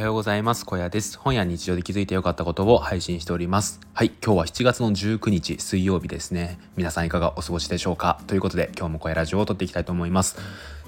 [0.00, 0.64] はようございます。
[0.64, 1.18] 小屋です。
[1.18, 3.80] 本や日常で気づいて良かったことを配信しております。
[3.92, 6.58] はい、今日は7月の19日水曜日ですね。
[6.74, 8.18] 皆さんいかがお過ごしでしょうか？
[8.26, 10.38] ということで今日も小屋ラジオを撮っていきたいと思います。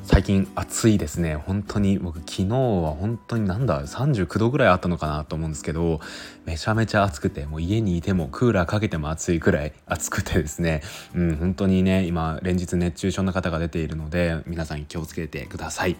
[0.03, 1.35] 最近暑いですね。
[1.35, 6.01] 本当に僕昨日は本当になんだ39度ぐらいあったのかなと思うんですけど、
[6.47, 10.81] めちゃめちゃ暑くて、もう家にいてもクーラーかけても暑いくらい暑くてですね、
[11.15, 15.99] うん、本当にね、今連日熱中症の方が出ているので、皆さん気をつけてください。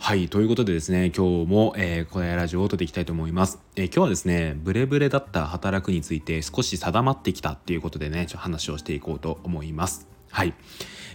[0.00, 3.58] はい、ということでですね、今日も、えー、このラジオを撮っていきたいと思います。
[3.76, 10.06] えー、今日はですね、ブレブレだった働くについて少し定まってきたっていうことでね、ちょっと話をしていこうと思います。
[10.30, 10.54] はい。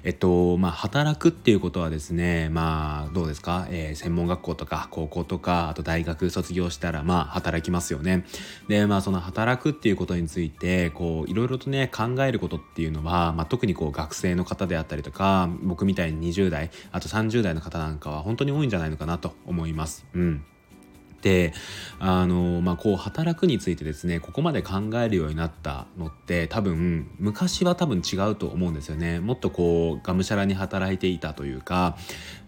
[0.04, 8.26] えっと、まあ、働くっていうことはですね、まあ、どうですか、えー、専門学校とか高校とか、あと大学卒業したら、まあ、働きますよね。
[8.68, 20.06] で、まあ、その働くっていうことについて、こう、いろいろとね、考えることっていうのは、まあ、特にこう、学生の方であったりとか、僕みたいに20代、あと30代の方なんかは本当に多いんじゃないのかなと思います。
[20.14, 20.44] うん。
[21.24, 21.54] で
[22.00, 31.98] あの、まあ、こう働くについてですねここまで考えるようになったのって多分昔は多分違うと思うんですよねもっとこうがむしゃらに働いていたというか、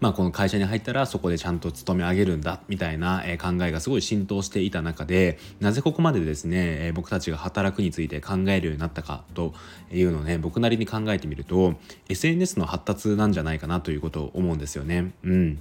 [0.00, 9.54] まあ、この会社に入ったらそこでちゃんと勤め上げるんだみたいな考えがすごい浸透していた中でなぜここまでですね僕たちが働くについて考えるようになったかと
[9.90, 11.76] いうのをね僕なりに考えてみると
[12.10, 15.14] SNS の発達なんじゃないかなということを思うんですよね。
[15.24, 15.58] うん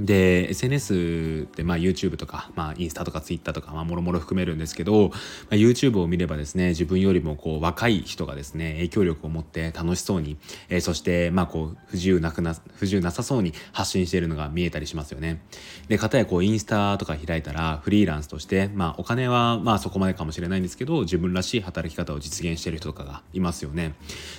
[0.00, 5.16] で SNS ってまあ YouTube とか、まあ、インスタとか Twitter とかもろもろ含めるんですけど、ま
[5.52, 15.42] あ、YouTube を見ればですね自分よりもこう若い人がですね影響力を持って楽しそうに、えー、そしてまあこう不自由なくな不自由なさそうに発信しているのが見えたりしますよね。
[15.88, 23.94] でかたやこうインスタとか開いたらフリーランスとして、まあ、お金はまあそこまでかもしれないんですけど自分らしい働き方を実現している人とかがいますよね。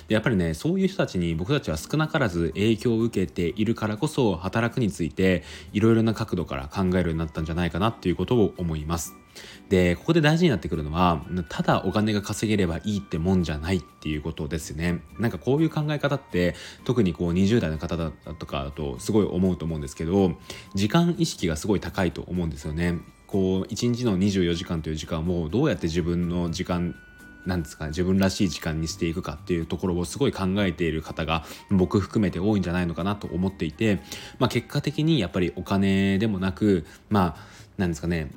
[0.08, 9.14] でやっぱりねそういう人たちに僕たちは少なからず影響を受けているからこそ働くについていろいろな角度から考えるようになったんじゃないかなっていうことを思います。
[9.68, 16.54] でここで大事になってくるのはただお金が稼げればいいってもんじゃないっていうことですねなんかこういう考え方って
[16.84, 20.32] 特にこう20代の方だとかだとすごい思うと思うんですけど
[20.74, 26.94] 時間意識がすごい高いと思うんですよねこう1日の24時間という時間をどうやって自分の時間
[27.46, 34.00] なんですか自分らしい時間にしていくかっていうところをすごい考えている方が僕含めて多いんじゃないのかなと思っていて、
[34.38, 38.30] まあ、結果的にやっぱりお金でもなくまあなんですかね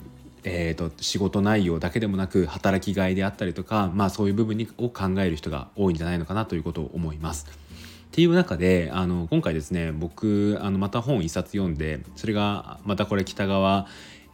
[0.47, 7.47] えーと、仕事内容だけでもなく働きがいであったりとか、まあ、そういう部分を考える人が多いんじゃないのかなということを思います。
[7.47, 13.87] っていう中であの今回ですね僕あのまた本一冊読んでそれがまたこれ北川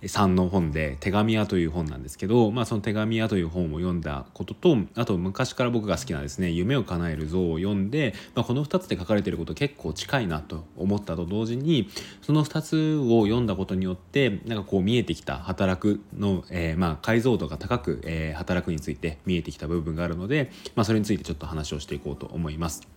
[0.07, 11.89] さんの本で「手紙屋」という本なんですけど、まあ、その「手紙屋」という本を読んだこととあと昔から僕が好きなですね「夢を叶える像」を読んで、まあ、この2つで書かれていること結構近いなと思ったと同時に
[12.21, 22.87] その2つを読んだことによってなんかこう見えてきた働くの、えー、まあ解像度が高く、えー、働くについて見えてきた部分があるので、まあ、それについてちょっと話をしていこうと思います。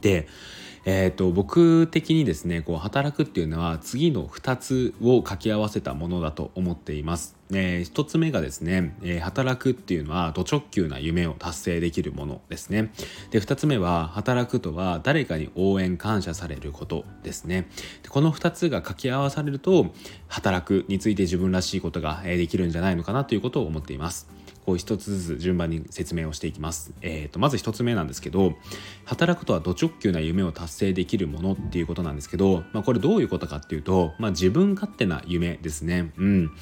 [0.00, 0.28] で
[0.88, 7.34] えーと、僕的にですねこう働くっていうのは次の2つを掛け合わせたものだと思っています。
[7.50, 12.92] えー、1つ目がですね、えー、働くっていうのはド直球な夢を達成できるものですね。
[13.32, 17.68] で2つ目は働くとは誰かに応援感謝されることですね。
[18.04, 19.92] でこの2つが掛け合わされると
[20.28, 24.28] 働くについて自分らしいことができるんじゃないのかなということを思っています。
[24.66, 26.92] こう一つずつ順番に説明をしていきます。
[27.00, 28.56] えーと、まず一つ目なんですけど
[29.04, 36.12] 働くとはド直球な夢を達成できるものっていうことなんですけど、まあ、これどういうことかっていうと、まあ、自分勝手な夢ですね。
[36.18, 36.52] うん、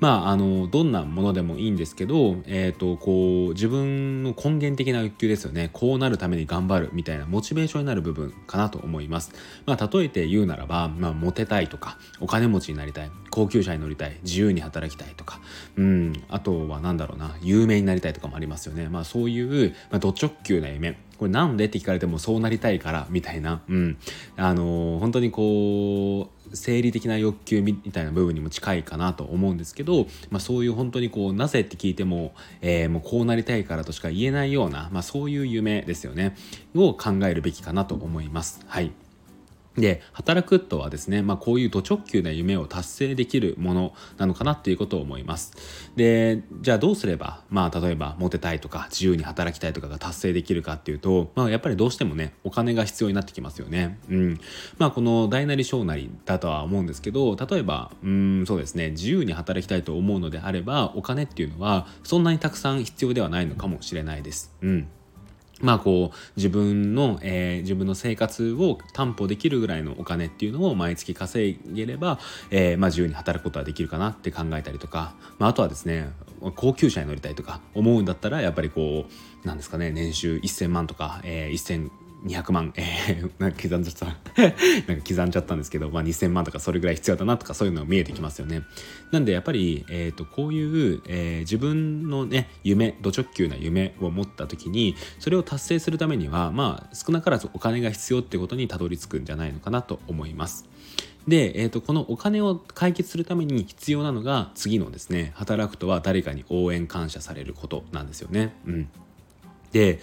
[0.00, 9.32] まああのどんなものでもいいんですけど、えーと、こう自分の根源的な欲求ですよねこうなるために頑張るみたいなモチベーションになる部分かなと思います。
[9.66, 15.40] まあ、例えて言うならば、まあ、モテたいとかお金持ちになりたい高級車に乗りたい自由に働きたいとか、
[15.76, 18.88] うん、あとは何だろうな有名になりたいとかもありますよね。
[18.88, 20.98] まあそういう、まあ、ド直球な夢。
[21.22, 23.96] これなんでって聞かれてもそうなりたいからみたいな、うん。
[24.36, 36.34] あのー、本当にこう、生理的な欲求みたいな部分にも近いかなと思うんですけど、まあ、そういう本当にこうなぜって聞いても,、えー、もうこうなりたいからとしか言えないような、まあ、そういう夢ですよね
[36.74, 38.60] を考えるべきかなと思います。
[38.66, 38.90] はい
[39.76, 45.52] で働くとはですね、まあ、こういうド直球な夢を達成できるものなのかなっていうことを思います。
[45.96, 53.98] でじゃあどうすれば、まあ、例えばモテたいとか自由に働きたいとかが達成できるかっていうと、まあ、やっぱりどうしてもねお金が必要になってきますよね。
[54.10, 54.40] うん。
[54.78, 64.54] まあこの大なり小なりだとは思うんですけど例えばうんそうですね自由に働きたいと思うのであればお金っていうのはそんなにたくさん必要ではないのかもしれないです。
[64.60, 64.88] うん。
[65.62, 72.18] まあこう自分の、えー、自分の生活を担保できるぐらいのお金っていうのを毎月稼げれば、
[72.50, 76.10] えー、まあ自由に働くことはできるかなって考えたりとか、まあ、あとはですね
[76.56, 79.06] 高級車に乗りたいとか思うんだったらやっぱりこ
[79.44, 81.90] うなんですかね年収1000万とか、えー、1000
[82.24, 84.06] 200万、 えー、なんか刻んじゃった
[84.86, 88.62] なんか刻んじゃったんですけど、まあ、2000万とかそれぐらい必要だなとかそういうのが見えてきますよね。
[89.10, 100.68] なんでやっぱり、えーと、こういう、えー、自分のね夢ド直球な夢を持った時にそれを達成するためにはまあ少なからずお金が必要ってことにたどり着くんじゃないのかなと思います。
[101.26, 108.54] で、えーと、とこのお金を解決するために必要なのが次のですね働くとは誰かに応援感謝されることなんですよね。
[108.66, 108.88] うん
[109.72, 110.00] で、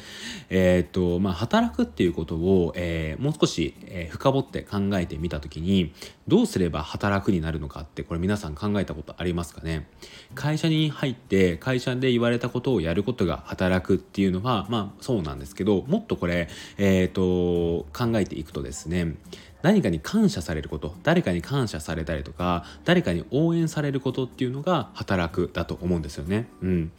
[0.49, 5.93] えー、っとまあ、働くっていうことを、えー、もう少し、えー、深掘って考えてみた時に
[6.27, 9.87] どうすれば働くになるのかってこれ皆さん考えたことありますかね？
[10.35, 17.21] 会社に入って会社で言われたことをやることが働くっていうのはまあそうなんですけどもっとこれ、えっと
[17.93, 19.15] 考えていくとですね
[19.61, 26.47] 何かに感謝されること誰かに感謝されたりとか誰かに応援されることっていうのが働くだと思うんですよね。
[26.61, 26.91] うん、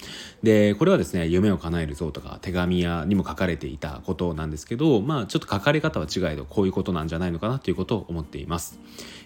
[0.43, 8.79] でこれはですね「夢を叶えるぞ」とか手紙やにも書かれていたことなんですけどまあちょっと書かれ方は違えどこういうことなんじゃないのかなということを思っています。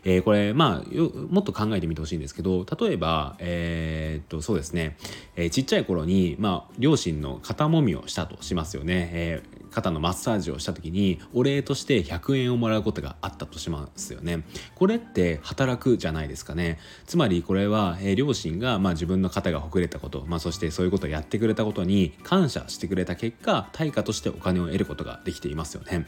[0.04, 0.94] えー、これまあ
[1.30, 4.96] もっと考えてみてほしいんですけど例えばえー、っとそうですね、
[5.36, 9.10] えー、ちっちゃい頃にまあ両親の肩もみをしたとしますよね。
[9.12, 14.44] えー肩のマッサージをした時にお礼として100円をもらうことがあったとしますよね。
[14.76, 16.78] これって働くじゃないですかね。
[17.06, 26.06] つまりこれは、えー、両親が、まあ、自分の肩がほぐれたこと、まあ、そしてそういうことをやってくれたことに感謝してくれた結果対価としてお金を得ることができていますよね。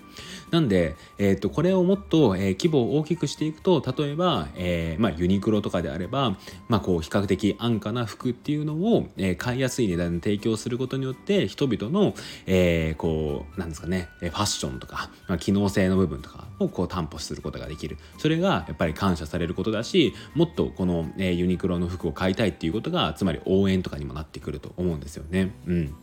[0.51, 6.37] なんで、えー、とこれをもっと、えー、規模を大きくしていくと例えば、えーまあ、ユニクロとかであれば、
[6.69, 12.15] まあ、こう比較的安価な服っていうのを、えー、買いやすい値段で提供することによって人々の、
[12.47, 25.53] えー、こうなんですかねファッションとか、まあ、機能性の部分とかをこう担保することができるそれがやっぱり感謝されることだしもっとこの、えユニクロの服を買いたいっていうことがつまり応援とかにもなってくると思うんですよね。
[25.67, 25.95] うん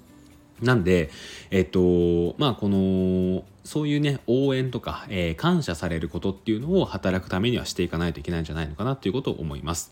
[0.63, 1.10] なんで、
[1.51, 9.92] えっと、まあ、この、そういうね、応援とか、えー、感謝されることっていうのを働くためにはしていかないといけないんじゃないのかなということを思います。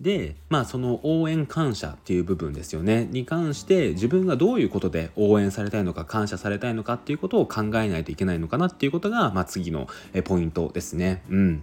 [0.00, 9.88] で、まあその応援感謝っていう部分ですよね、に関して自分がどういうことで応援されたいのか感謝されたいのかっていうことを考えないといけないのかなっていうことが、まあ次の
[10.24, 11.22] ポイントですね。
[11.30, 11.62] うん。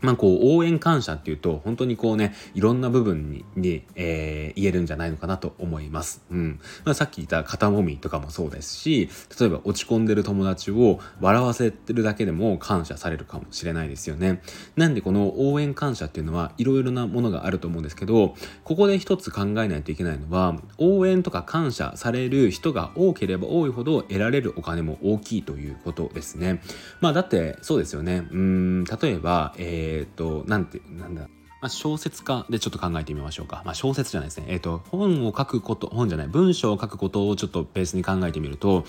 [0.00, 6.22] まあこう応援感謝っていうと本当にこうねいろんな部分にに、えー、言えるんじゃないのかなと思います。
[6.30, 9.08] うんまあ、さっき言った肩もみとかもそうですし
[9.38, 14.40] 例えば落ち込んでる友達を笑わせてるだけでも感謝されるかもしれないですよね。
[14.76, 18.34] なんでこの応援感謝っていうのはいろいろなものがあると思うんですけど
[18.64, 26.62] ここで一つ考えないといけないのは応援とか感謝される人が多ければ多いほど得られるお金も大きいということですね。
[27.00, 28.28] まあだってそうですよね。
[28.30, 31.28] うん例えば、えーえっ、ー、と、なんて、なんだ、
[31.60, 33.62] まあ、小説家でちょっと考えてみましょうか。
[33.64, 34.46] まあ、小説じゃないですね。
[34.48, 38.84] えっ、ー、と、本を書くこと、本じゃない、文章を書くことをちょっとベースに考えてみると、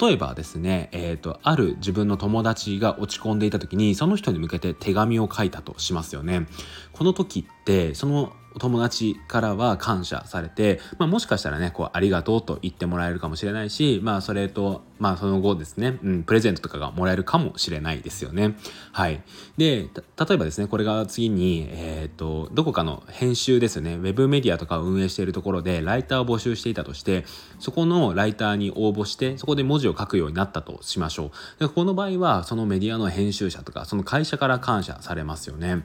[0.00, 6.46] 例えばですね、えっ、ー、と、ある自分の友達が落ち込んでいた時に、その人に向けて手紙を書いたとしますよね。
[6.92, 18.56] この時って、そのお友達からは感謝されて、まあ、もしかしたらねこうありがとうと言ってもらえるかもしれないし、まあ、それと、まあ、その後ですね、うん、プレゼントとかがもらえるかもしれないですよね。
[18.92, 19.22] はい、
[19.56, 27.24] で例えばですねこれが次に、えーと、どこかの編集ですよねウェブメディアとかを運営しているところでライターを募集していたとして
[27.60, 31.60] そこのライターに応募してそこで文字を書くようになったとしましょう。
[31.60, 35.84] でこの場合はそのメディアの編集者とかその会社から感謝されますよね。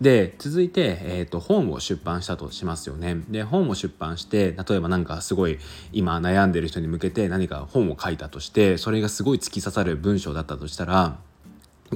[0.00, 3.16] で続いて、えーと、本を出版したとしますよね。
[3.28, 5.58] で本を出版して例えば何かすごい
[5.92, 11.16] 今悩んでる人に向けて何か本を書いたとしてそれがすごい突き刺さる文章だったとしたら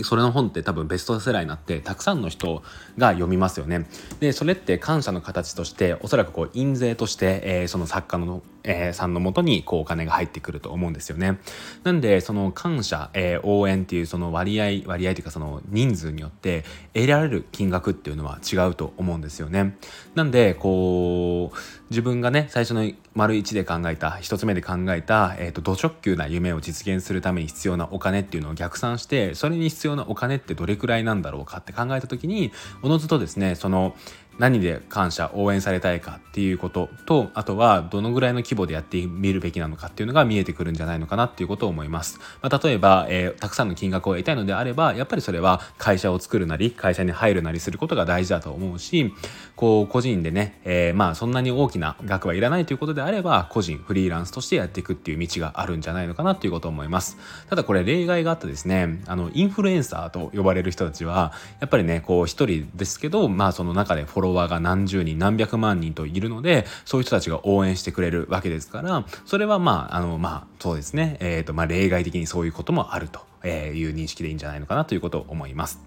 [0.02, 2.62] それの本って多分ベストセラーになってたくさんの人
[2.96, 3.86] が読みますよね。
[4.20, 11.38] でそれって感謝の形としておそらくこう印税として、えー、その作家のえー、さんのもとにこうお金が入ってくると思うんですよね。
[11.84, 16.64] なんでその感謝、えー、応援っていうその割合割合というかその人数によって
[16.94, 19.76] 得られる金額っていうのは違うと思うんですよね。
[20.14, 21.56] なんでこう
[21.90, 32.52] 自分がね最初の丸1で考えた1つ目で考えた、えーと、と直球な夢を実現するために必要なお金っていうのを逆算してそれに必要なお金ってどれくらいなんだろうかって考えた時に
[32.82, 33.96] おのずとですねその
[34.40, 49.12] 何で感謝応援されたいかっていうこととあとはどのぐらいの規模でやってみるべきなのかっていうのが見えてくるんじゃないのかなっていうことを思います、まあ、例えば、えー、たくさんの金額を得たいのであればやっぱりそれは会社を作るなり会社に入るなりすることが大事だと思うし
[49.56, 57.18] こう個人でね、えー、まあそんなに大きな額はいらないということであれば個人フリーランスとしてやっていくっていう道があるんじゃないのかなっていうことを思います。
[57.50, 73.48] ただこれ例外があってですねあのインフルエンサーと呼ばれる人たちはやっぱりねこう一人ですけどまあその中でフォローワーが何十人何百万人といるのでそういう人たちが応援してくれるわけですからそれはまああのまあそうですねえっ、ー、とまあ例外的にそういうこともあるとい
[73.90, 75.80] う認識でいいんじゃないのかなということを思います。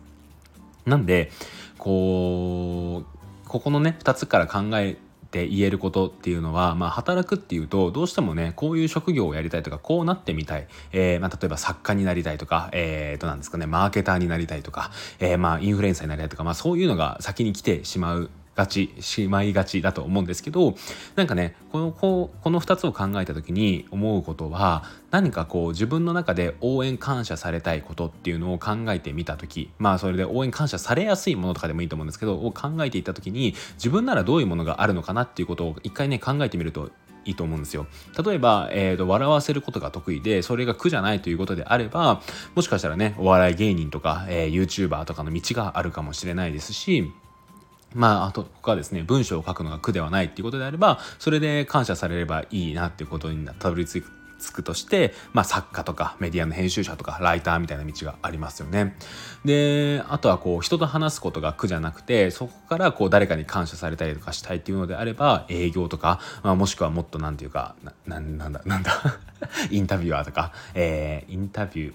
[0.86, 1.32] なんで
[1.78, 4.98] こうここのね2つから考え
[5.34, 20.76] って言えることっていうのは、まあ、働くっていうとどうしてもねこういう職業をやりたいとかこうなってみたい、えー、まあ、例えば作家になりたいとか、えー、となんですかねマーケターになりたいとか、えー、まあインフルエンサーになりたいとか、まあ、そういうのが先に来てしまうがちしまいがちだと思うんですけど
[21.16, 36.92] なんかねこのここの2つを考えた時に思うことは何かこう自分の中で応援感謝されたいことっていうのを考えてみた時まあそれで応援感謝されやすいものとかでもいいと思うんですけどを考えていった時に自分ならどういうものがあるのかなっていうことを一回ね考えてみると
[37.26, 37.88] いいと思うんですよ。
[38.26, 42.22] 例えば、えーと、笑わせることが得意でそれが苦じゃないということであれば
[42.56, 47.12] もしかしたらねお笑い芸人とか、えー、YouTuber とかの道があるかもしれないですし
[47.94, 54.02] まあ、あと他ですね文章を書くのが苦ではないっていうことであればそれで感謝されればいいなっていうことにたどり着
[54.52, 58.96] くとして、まあ、作家とかメディアの編集者とかライターみたいな道がありますよね。
[59.46, 68.92] であとはこう人と話すことが苦じゃなくてそこからこう誰かに感謝されたりとかしたいっていうのであれば営業とか、まあ、もしくはもっと何て言うかななんだなんだ
[69.72, 71.94] インタビュアーとか、えー、インタビュー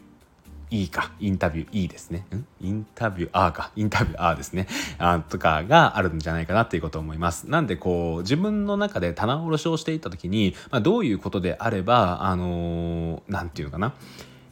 [0.70, 2.26] いいか、インタビューいいですね。
[2.34, 2.44] ん？
[2.60, 4.66] インタビューあーか、インタビューあーですね。
[4.98, 7.48] あとかがあるんじゃないかなっていうことを思います。
[7.48, 13.94] なんでこう、自分の中で棚卸しをしていった時に、まあ、どういうことであれば、あのー、なんていうのかな。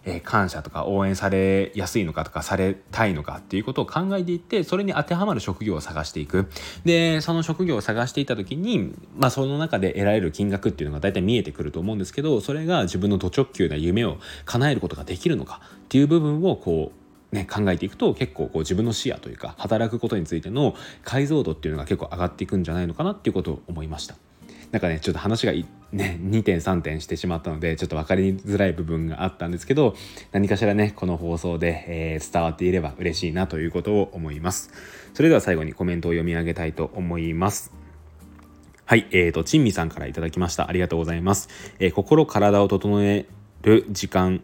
[0.08, 6.48] え、感謝とか応援されやすいのかとかされたいのかっていうことを考えていってそれに当てはまる職業を探していく
[6.84, 24.14] でその職業を探していた時に、まあ、その中で得られる金額っていうのが大体見えてくると思うんですけどそれが自分のド直球な夢を叶えることができるのかっていう部分をこうね、考えていくと結構こう自分の視野というか働くことについての解像度っていうのが結構上がっていくんじゃないのかなっていうことを思いました。
[24.72, 29.94] なんかねちょっと話がね2点3点してしまったのでちょっと分かりづらい部分があったんですけど
[30.32, 34.70] 何かしらねこの放送で、えー、伝わっていれば嬉しいなということを思います
[35.14, 37.72] それでは最後にコメントを読み上げたいと思います
[38.88, 40.68] はい、えーと、ちんみさんからいただきました。
[40.68, 41.48] ありがとうございます。
[41.80, 43.26] えー、心、体を整え
[43.62, 44.34] る時間、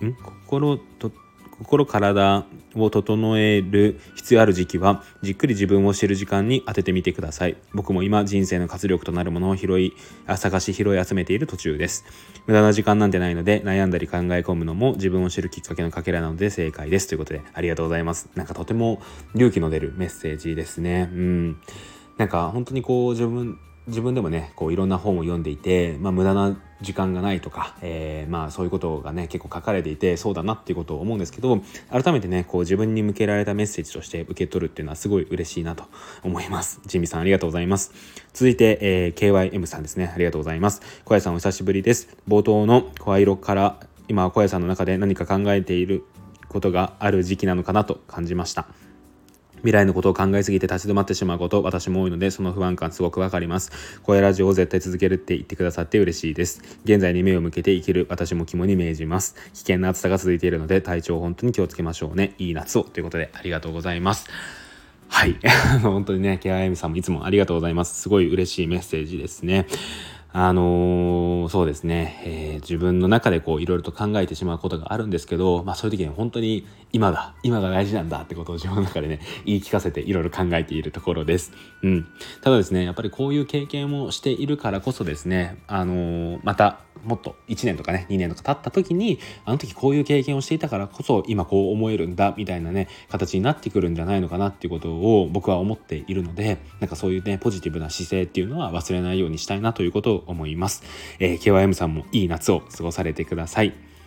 [0.00, 0.14] ん？
[0.22, 1.10] 心と、
[1.58, 7.56] 心体を整える必要ある時期はじっくり自分を知る時間に当ててみてください。
[7.74, 9.92] 僕も今人生の活力となるものを拾い
[10.36, 12.04] 探し拾い集めている途中です。
[12.46, 17.08] 無駄な時間なんてないので悩んだり考え込むのも自分を知るきっかけのかけらなので正解です。
[17.08, 18.30] ということでありがとうございます。
[18.34, 19.02] なんかとても
[19.34, 21.10] 勇気の出るメッセージですね。
[21.12, 21.56] うん。
[22.16, 35.84] なんか本当にこう自分自分でもねこういろんな本を読んでいて、まあ、無駄な時間がないとか、えー、まあそういうことがね結構書かれていてそうだなっていうことを思うんですけど改めてねこう自分に向けられたメッセージとして受け取るっていうのはすごい嬉しいなと
[36.22, 36.80] 思います。
[36.86, 37.92] ジミさんありがとうございます。
[38.32, 40.12] 続いて、えー、KYM さんですね。
[40.14, 40.82] ありがとうございます。
[41.04, 42.16] 小屋さんお久しぶりです。
[42.28, 46.04] 冒頭の声色から今小屋さんの中で何か考えている
[46.48, 48.68] ことがある時期なのかなと感じました。
[49.58, 54.00] 未来のことを考えすぎて立ち止まってしまうこと、私も多いので、その不安感すごくわかります。
[54.02, 56.62] 声ラジオを絶対続けるって言ってくださって嬉しいです。
[56.84, 59.34] 現在に目を向けて生きる私も肝に銘じます。
[59.52, 62.34] 危険な暑さが続いているので、体調本当に気をつけましょうね。
[62.38, 62.84] いい夏を。
[62.84, 64.28] ということで、ありがとうございます。
[65.08, 65.36] はい。
[65.82, 68.00] 本当にね、ケアエミさんもいつもありがとうございます。
[68.00, 69.66] すごい嬉しいメッセージですね。
[70.32, 81.52] あのー、そうですね、えー、自分の中でこういろいろと考えてしまうことがあるんですけど、まあそういう時に本当に今だ、今が大事なんだってことを自分の中でね、 言い聞かせていろいろ考えているところです。
[81.82, 82.06] うん。
[82.40, 100.82] ただですね、やっぱりこういう経験をしているからこそですね、あのー、またもっと1年とかね2年とか経った時にあの時こういう経験をしていたからこそ今こう思えるんだみたいなね形になってくるんじゃないのかなっていうことを僕は思っているのでなんかそういうねポジティブな姿勢っていうのは忘れないようにしたいなということを思います、
[101.18, 103.97] えー、KYM さんもいい夏を過ごされてください。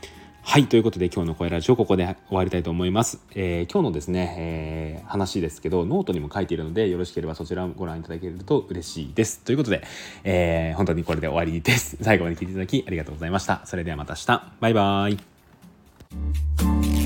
[0.43, 0.67] はい。
[0.67, 3.19] ということで今日の声ラジオここで終わりたいと思います。
[3.35, 9.39] えー、今日のですね、えー、話ですけど、ノートにも書いているので、よろしければそちらをご覧いただけると嬉しいです。
[9.39, 9.83] ということで、
[10.23, 11.95] えー、本当にこれで終わりです。
[12.03, 13.61] 最後まで聞いていただきありがとうございました。
[13.65, 14.53] それではまた明日。
[14.59, 17.00] バイバーイ。